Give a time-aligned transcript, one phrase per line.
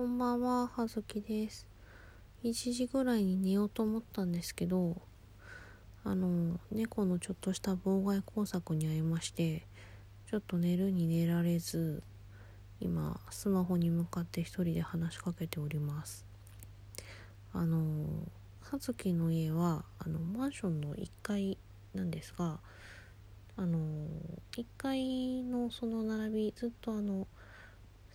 [0.00, 1.66] こんばんは、はずきです。
[2.42, 4.96] 1時ぐらいに寝ようと思ったんですけど、
[6.04, 9.66] あの、猫のちょっとした妨害工作に遭いまして、
[10.30, 12.02] ちょっと寝るに寝られず、
[12.80, 16.24] 今、スマホに向かって一人で話しかけております。
[17.52, 18.06] あの、
[18.62, 21.58] はずきの家は、あの、マンションの1階
[21.92, 22.58] なんですが、
[23.54, 23.78] あの、
[24.56, 27.26] 1階のその並び、ずっとあの、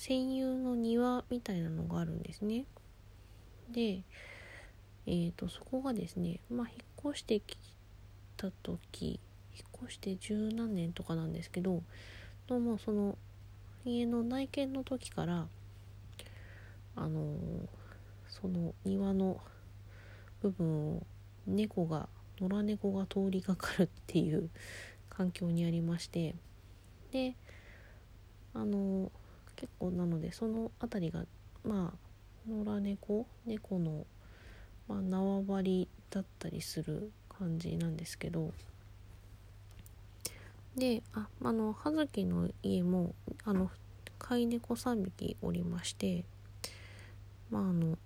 [0.00, 2.64] 専用の庭みたいなのがあるんですね。
[3.70, 4.00] で、
[5.06, 7.58] えー、とそこがですね、まあ、引っ越してき
[8.38, 9.20] た時
[9.54, 11.82] 引っ越して十何年とかなんですけど
[12.46, 13.18] どうもその
[13.84, 15.46] 家の内見の時から
[16.96, 17.36] あのー
[18.40, 19.38] その庭の
[20.40, 21.02] 部分を
[21.46, 22.08] 猫が
[22.40, 24.48] 野良猫が通りがかるっていう
[25.10, 26.34] 環境にありまして
[27.12, 27.34] で
[28.54, 29.19] あのー
[29.60, 31.24] 結構なのでその辺りが
[31.64, 34.06] まあ野良猫猫の、
[34.88, 38.52] まあ、縄張りだったりする感じなんですけど。
[40.76, 43.12] でああの葉月の家も
[43.44, 43.70] あの
[44.20, 46.24] 飼い猫3匹おりまして
[47.50, 47.98] まああの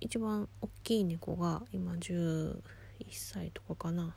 [0.00, 2.62] 一番大きい猫が今11
[3.10, 4.14] 歳とかかな。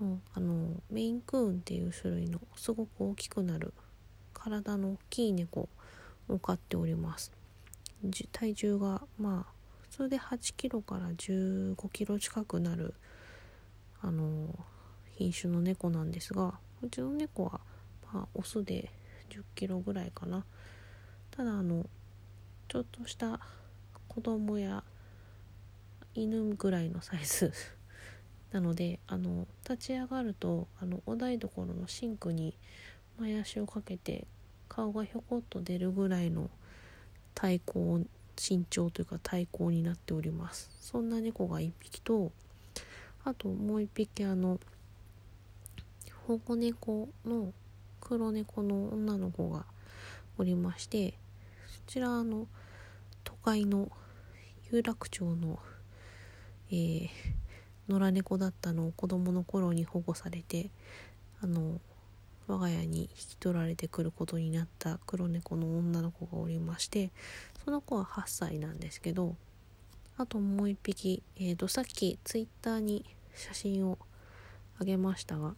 [0.00, 3.74] のあのメインクーンっていう種類のすごく大きくなる
[4.32, 5.68] 体の大きい猫
[6.28, 7.32] を飼っております。
[8.32, 12.94] 体重がまあ普通で8キロから15キロ近くなる
[14.00, 14.54] あの
[15.16, 17.60] 品種の猫なんですがうちの猫は、
[18.12, 18.90] まあ、オスで
[19.30, 20.44] 10キロぐらいかな。
[21.30, 21.86] ただあの
[22.68, 23.40] ちょっとした
[24.08, 24.84] 子供や
[26.14, 27.52] 犬ぐらいのサイズ
[28.50, 32.56] なのであの立ち上がるとあのお台所のシンクに
[33.18, 34.26] 前足をかけて
[34.78, 36.48] 顔がひょこっと出るぐらいの
[37.34, 38.00] 体高
[38.36, 40.70] 身長というか体高になっております。
[40.80, 42.30] そんな猫が1匹と
[43.24, 44.60] あともう1匹あの
[46.28, 47.52] 保護猫の
[48.00, 49.64] 黒猫の女の子が
[50.38, 51.14] おりまして
[51.66, 52.46] そちらあの
[53.24, 53.90] 都会の
[54.70, 55.58] 有楽町の、
[56.70, 57.08] えー、
[57.88, 60.70] 野良猫だったのを子供の頃に保護されて
[61.42, 61.80] あの
[62.48, 67.10] 我が家に引き取られてくることになった黒猫の女の子がおりまして
[67.64, 69.36] その子は8歳なんですけど
[70.16, 73.04] あともう一匹、えー、とさっきツイッターに
[73.36, 73.98] 写真を
[74.80, 75.54] あげましたが、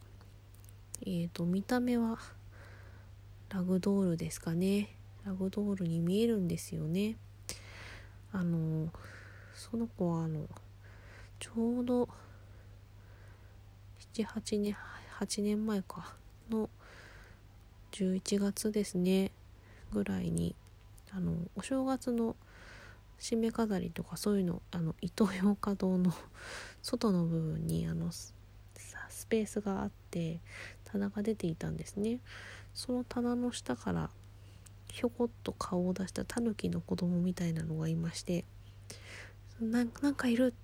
[1.03, 2.19] えー、と見た目は
[3.49, 4.95] ラグドールですかね。
[5.25, 7.17] ラグドールに見えるんですよね。
[8.33, 8.91] あの
[9.55, 10.47] その子はあの
[11.39, 12.09] ちょうど
[14.15, 14.77] 78年
[15.19, 16.15] 8年前か
[16.51, 16.71] の
[17.93, 19.31] 11月ですね。
[19.93, 20.55] ぐらいに
[21.13, 22.37] あのお正月の
[23.19, 26.13] 締め飾りとかそういうのあのイトヨーカ堂の
[26.83, 28.33] 外の部分にあのス
[29.29, 30.41] ペースがあって
[30.85, 32.21] 棚が出ていたんですね。
[32.73, 34.11] その棚の下から
[34.89, 38.45] ひょこっと顔を出したタヌキの子供みたいなのがいまして
[39.61, 40.55] ななんかいる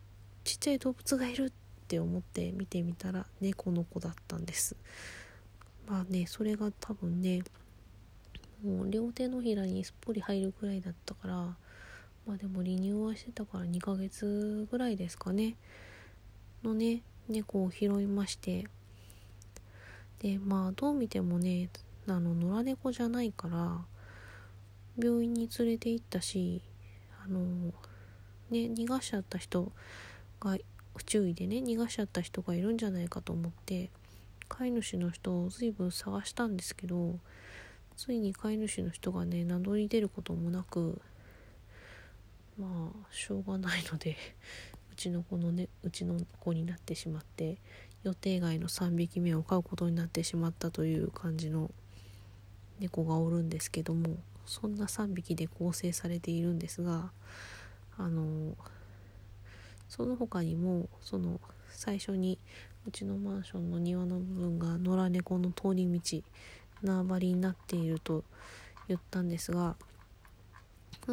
[0.44, 1.50] ちっちゃい動物がいるっ
[1.88, 4.76] て思って見てみたら猫の子だったんです。
[5.88, 7.42] まあねそれが多分ね
[8.64, 11.34] もう両手のひらにすっぽり入るくらいだったから
[12.26, 15.54] まあでも離乳はしてたから2ヶ月ぐらいですかね。
[16.64, 18.66] のね猫を拾いまして。
[20.18, 21.68] でまあどう見てもね
[22.08, 23.78] あの野良猫じゃないから
[24.98, 26.62] 病院に連れて行ったし
[27.24, 27.40] あの
[28.50, 29.70] ね逃がしちゃった人
[30.40, 30.56] が
[30.96, 33.90] 不注意でね逃がしちゃった人がいるんじゃないかと思って。
[34.48, 37.18] 飼い主の人を随分探したんですけど
[37.96, 41.00] ついに飼い主の人がね名乗り出ることもなく
[42.58, 44.16] まあしょうがないので
[44.92, 47.58] うちの子のねうちの子になってしまって
[48.02, 51.70] 予定外の3匹目を飼うことになってしまったという感じの
[52.78, 57.10] 猫がおるんですけどもそんな3匹で構成されているんですが
[57.98, 58.56] あの
[59.88, 61.40] その他にもその
[61.70, 62.38] 最初に
[62.86, 66.22] うちのマンションの庭の部分が野良猫の通り道
[66.82, 68.22] 縄張りになっていると
[68.86, 69.74] 言ったんですが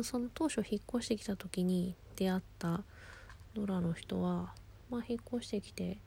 [0.04, 2.84] その当初引っ越してきた時に出会った
[3.56, 4.54] 野良の人は、
[4.90, 5.98] まあ、引っ越してきて、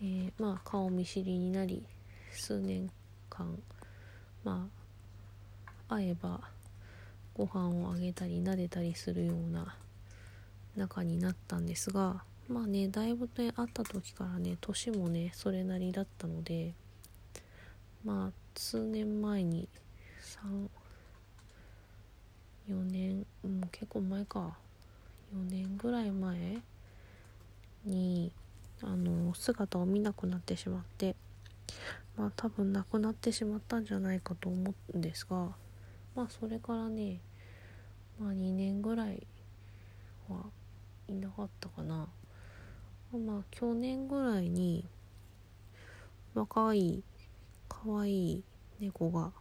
[0.00, 1.84] えー、まあ顔見知りになり
[2.32, 2.90] 数年
[3.30, 3.58] 間
[4.44, 4.68] ま
[5.88, 6.40] あ会えば
[7.34, 9.76] ご飯をあげたり撫でたりするような
[10.76, 16.74] 仲になったんですがまあねだいぶね会った時からね年もねそれなりだったので
[18.04, 19.68] まあ数年前に
[20.22, 20.68] 3
[22.70, 24.56] 4年もう結構前か。
[25.34, 26.58] 4年ぐらい前
[27.84, 28.30] に
[28.82, 31.16] あの姿を見なくなってしまって
[32.16, 35.48] まあ多分亡くなってしまったんじゃないかと思うんですが
[36.14, 37.20] まあそれからね
[38.20, 39.26] まあ2年ぐらい
[40.28, 40.36] は
[41.08, 42.06] いなかったかな。
[43.18, 44.86] まあ去年ぐらいに
[46.34, 47.02] 若い
[47.68, 48.44] 可愛い
[48.80, 49.32] 猫が、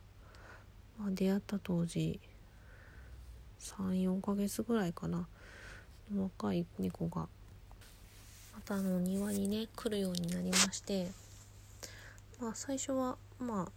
[1.00, 2.20] まあ、出会った当時
[3.60, 5.28] 34ヶ月ぐらいかな。
[6.16, 7.22] 若い猫が
[8.54, 11.08] またあの庭にね来るようになりまして
[12.40, 13.72] まあ最初はまあ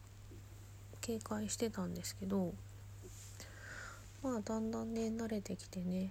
[1.00, 2.52] 警戒してたんですけど
[4.22, 6.10] まあだんだんね慣れてきてね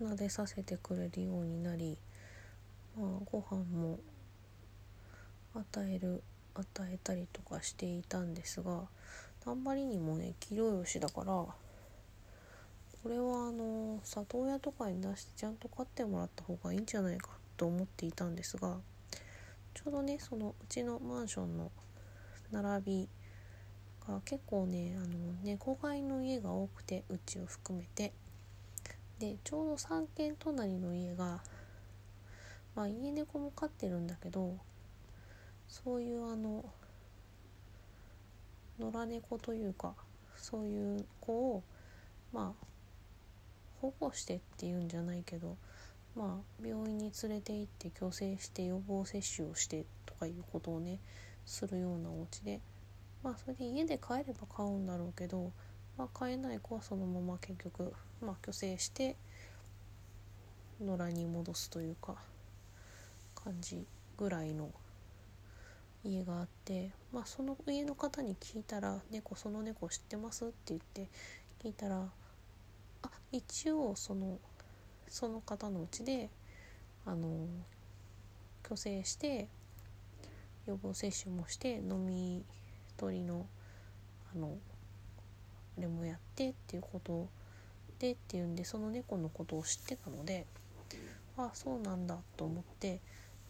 [0.00, 1.98] 撫でさせてくれるようになり
[2.96, 3.98] まあご飯も
[5.54, 6.22] 与える
[6.54, 8.82] 与えたりとかしていたんですが
[9.44, 11.54] あんまりにもね黄色い牛だからこ
[13.08, 18.76] れはあの里親とかに出してちゃんと飼ってもらった方がいいんじゃないかと思っていたんですが
[19.74, 21.70] ちょうどねそのうちのマンションの
[22.50, 23.08] 並び
[24.08, 25.06] が結構ねあの
[25.44, 28.12] 猫飼いの家が多くてうちを含めて。
[29.18, 31.40] でちょうど3軒隣の家が
[32.76, 34.56] まあ家猫も飼ってるんだけど
[35.66, 36.64] そういうあの
[38.78, 39.94] 野良猫というか
[40.36, 41.62] そういう子を
[42.32, 42.66] まあ
[43.80, 45.56] 保護してっていうんじゃないけど
[46.14, 50.98] まあ病院に連れて行って矯正して予防接種をしてとかいうことをね
[51.46, 52.60] するようなお家で
[53.22, 55.50] まあそれで家で飼えれば飼うんだろうけど、
[55.96, 59.16] まあ、飼えない子はそのまま結局、まあ、虚勢して
[60.80, 62.16] 野良に戻すというか
[63.46, 64.72] 感じぐらいの
[66.02, 71.06] 家があってまあその家の方に聞いたら「猫その猫知ってます?」って言って
[71.60, 72.10] 聞いたら
[73.02, 74.40] あ一応その
[75.06, 76.28] その方のうちで
[77.04, 77.46] あの
[78.64, 79.48] 虚勢して
[80.66, 82.44] 予防接種もして飲み
[82.96, 83.46] 取りの
[84.34, 84.58] あの
[85.78, 87.28] あれもやってっていうこと
[88.00, 90.46] でっていうんでその猫のことを知ってたので
[91.36, 93.00] あそうなんだと思って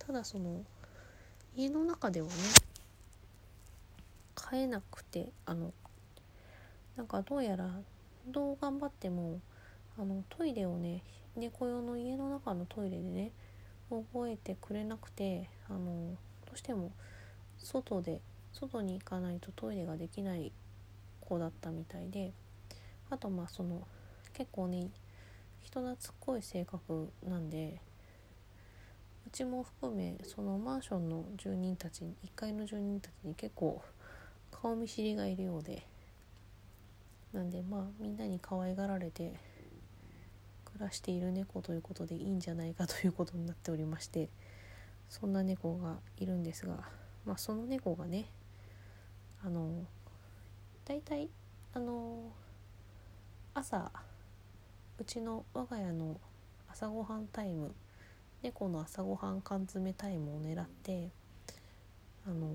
[0.06, 0.62] ただその
[1.56, 2.35] 家の中ではね
[4.35, 5.73] 飼えなくてあの
[6.97, 7.70] なんかどうやら
[8.29, 9.41] どう頑張っても
[9.99, 11.03] あのトイレをね
[11.37, 13.32] 猫用の家の中のトイレでね
[13.91, 16.93] 覚えてくれなくてあのどうしても
[17.58, 18.20] 外で
[18.53, 20.53] 外に行かないとトイレができない
[21.20, 22.32] 子だったみたいで
[23.11, 23.87] あとまあその
[24.35, 24.88] 結構ね
[25.62, 27.81] 人懐っこい性格なんで
[29.26, 33.82] うちも含めそのマンションの住人たち1階の住人たちに結構
[34.50, 35.82] 顔見知りがいるようで
[37.32, 39.34] なんでまあみんなに可愛がられて
[40.64, 44.28] 暮らしている猫ということでいいんじゃないかということになっておりまして
[45.11, 46.79] そんな猫がいるんですが
[47.25, 48.26] まあその猫がね
[49.44, 49.84] あの
[50.84, 51.29] 大体
[51.75, 52.31] あの
[53.55, 53.90] 朝
[54.99, 56.17] うちの我が家の
[56.70, 57.75] 朝ごはんタイム
[58.46, 61.10] 猫の朝ごはん缶詰タイムを狙って
[62.25, 62.46] あの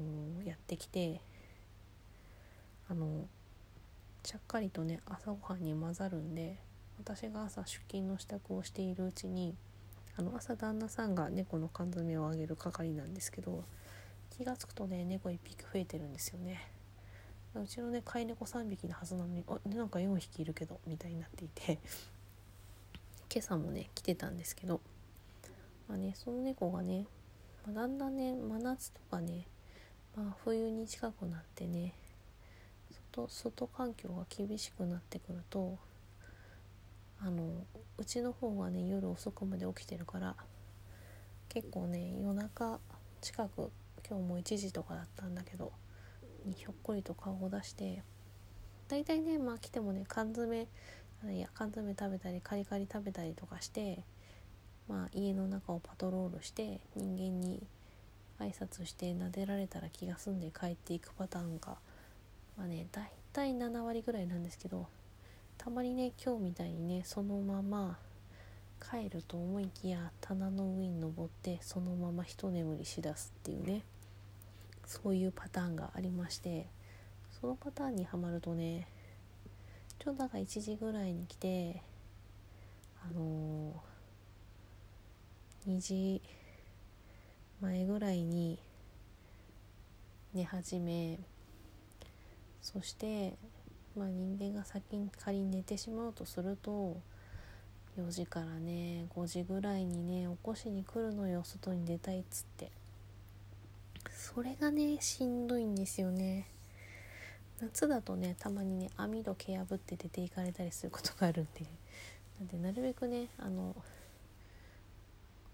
[0.46, 1.20] やってきて
[2.90, 3.26] あの
[4.24, 6.56] ちゃっかりとね朝ごはんに混ざるんで
[6.98, 9.54] 私が朝出勤の支度をしているうちに
[10.18, 13.66] あの朝旦那さんが猫の缶詰をあげる係なんですけど
[14.30, 16.72] 気が付くとね猫1匹増えてるんですよね。
[17.54, 21.80] うちのね飼い猫3匹のはずなのにあなんか4匹いるけどみたいになっていて
[23.30, 24.80] 今朝もね来てたんですけど
[25.92, 27.06] まあねその猫がね、
[27.66, 29.46] まあ、だんだんね真夏とかね、
[30.16, 31.94] まあ、冬に近くなってね
[33.14, 35.78] 外外環境が厳しくなってくると
[37.20, 37.66] あの
[37.98, 40.38] うちの方がね夜遅くまで起きてるから
[41.50, 42.80] 結構ね夜中
[43.20, 43.70] 近く
[44.08, 45.74] 今日も1時とかだったんだけど
[46.46, 48.02] にひょっこりと顔を出して
[48.88, 50.68] 大体ねまあ来てもね缶詰
[51.34, 54.06] いや缶詰食べたりカリカリ食べたりとかして
[54.92, 57.64] まあ家の中をパトロールして人間に
[58.40, 61.78] 挨拶して撫でられたら気が済んで帰っていくパターンが
[62.58, 64.88] まあね大体7割ぐらいなんですけど
[65.58, 67.98] たまにね今日みたいにねそのまま
[68.82, 73.84] 帰ると思いきや棚の上に登ってそのまま一眠りしだすっていうね
[74.86, 76.68] そういうパターンがありまして
[77.40, 78.88] そのパターンにはまるとね
[80.04, 81.82] ちょうどなんか1時ぐらいに来て
[83.04, 83.91] あのー、
[85.68, 86.22] 2時
[87.62, 88.60] 前ぐらいに
[90.34, 91.20] 寝始め
[92.62, 93.34] そして
[93.98, 96.98] まあ、人間が先に仮に寝てしまうとすると
[98.00, 102.72] 4時からね5時ぐらいにね起こしに来るのよ外に出たいっつって。
[104.10, 106.48] それがねしんどいんですよね。
[107.60, 111.66] 夏だとねたまにね網戸蹴破って出ていかれたりすることがあるんで。
[112.40, 113.76] なんでなるべくねあの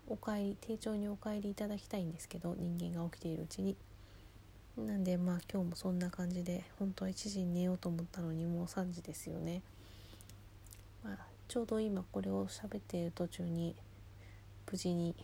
[0.08, 3.76] お帰り丁重にお帰りいただきたいんですけど人間が起きているうちに。
[4.78, 9.64] なんでまあ今日もそんな感じで本当は1時に寝ようと思ったのにもう3時ですよね、
[11.04, 13.76] まあ、ちょうど今これを喋っている途中に
[14.72, 15.16] 無事に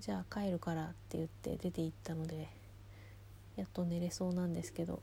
[0.00, 2.48] じゃあ帰るからって言って出て行ったので
[3.56, 5.02] やっと寝れそうなんですけど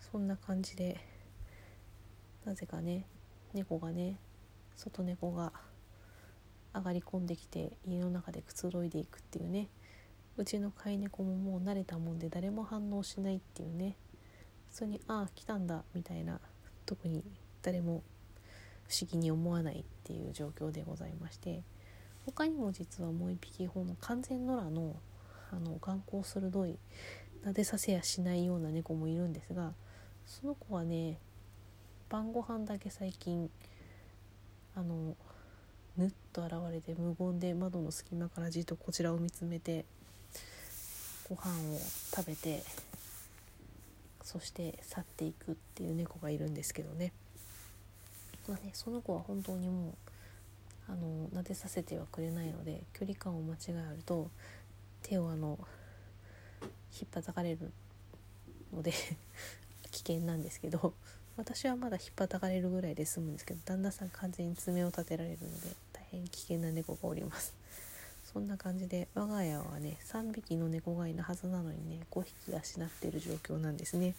[0.00, 1.00] そんな感じで
[2.44, 3.06] なぜかね
[3.52, 4.16] 猫がね
[4.76, 5.52] 外猫が
[6.74, 9.68] 上がり込んできて家の中でくつろいでいくっていうね。
[10.36, 13.96] うちの飼い猫ももう慣れたもんで誰も反応しないっていうね。
[14.68, 16.40] 普通に「ああ来たんだ」みたいな。
[16.86, 17.24] 特に
[17.62, 18.02] 誰も
[18.88, 21.62] 不思議に思わないっていう状況でございまして。
[22.26, 24.96] 他にも実はもう一匹ほの完全野良の
[25.50, 26.78] あの眼光鋭い
[27.44, 29.72] 撫でさせやしないような猫もいるんですが
[30.26, 31.18] その子はね
[32.08, 33.50] 晩ご飯だけ最近
[34.74, 35.16] あの
[35.96, 39.84] ぬっと現れて無言で窓の隙間からじっとこちらを見つめて
[41.28, 41.78] ご飯を
[42.14, 42.62] 食べて
[44.22, 47.12] そして去っていくっていう猫がいるんですけどね,、
[48.48, 49.92] まあね、その子は本当にもう
[50.88, 54.30] あの撫でさせてはくれないので距離感を間違えると
[55.02, 55.58] 手をあの
[57.00, 57.72] 引っ張かれる
[58.72, 58.92] ので
[59.92, 60.92] 危険なんですけど
[61.36, 65.83] 私はまだ引っ張かれるぐらいで済むんですけど旦那さん完全に爪を立てられるので
[66.30, 67.54] 危険な猫がおります。
[68.32, 74.14] そんな感じで我が家はね3匹の猫がいのはずなのにね5匹がしなっている状況なんですね。